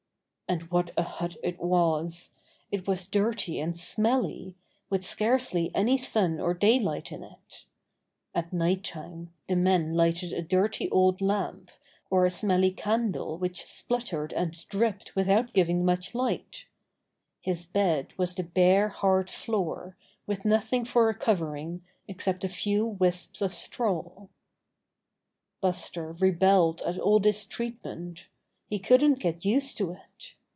And 0.49 0.63
what 0.63 0.91
a 0.97 1.03
hut 1.03 1.37
it 1.41 1.57
was! 1.61 2.33
It 2.73 2.85
was 2.85 3.05
dirty 3.05 3.61
and 3.61 3.73
smelly, 3.73 4.57
with 4.89 5.01
scarcely 5.01 5.71
any 5.73 5.95
sun 5.95 6.41
or 6.41 6.53
daylight 6.53 7.09
in 7.13 7.23
it 7.23 7.63
At 8.35 8.51
night 8.51 8.83
time 8.83 9.31
the 9.47 9.55
men 9.55 9.93
lighted 9.93 10.33
a 10.33 10.41
dirty 10.41 10.89
old 10.91 11.21
lamp 11.21 11.71
or 12.09 12.25
a 12.25 12.29
smelly 12.29 12.69
candle 12.71 13.37
which 13.37 13.63
spluttered 13.63 14.33
and 14.33 14.67
dripped 14.67 15.15
without 15.15 15.53
giving 15.53 15.85
much 15.85 16.13
light 16.13 16.65
His 17.39 17.65
bed 17.65 18.07
Buster's 18.17 18.17
Cruel 18.17 18.17
Masters 18.17 18.17
49 18.17 18.17
was 18.17 18.35
the 18.35 18.43
bare, 18.83 18.89
hard 18.89 19.29
floor, 19.29 19.97
with 20.27 20.43
nothing 20.43 20.83
for 20.83 21.07
a 21.07 21.15
covering 21.15 21.81
except 22.09 22.43
a 22.43 22.49
few 22.49 22.85
whisps 22.85 23.41
of 23.41 23.53
straw. 23.53 24.27
Buster 25.61 26.11
rebelled 26.11 26.81
at 26.81 26.97
all 26.99 27.21
this 27.21 27.45
treatment. 27.45 28.27
He 28.67 28.79
couldn't 28.79 29.19
get 29.19 29.45
used 29.45 29.77
to 29.77 29.91
it. 29.93 30.35